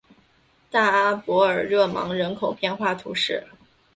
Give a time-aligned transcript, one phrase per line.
[0.71, 3.45] 大阿伯尔热芒人口变化图示